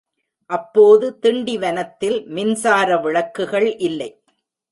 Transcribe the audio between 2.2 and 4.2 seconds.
மின்சார விளக்குகள் இல்லை.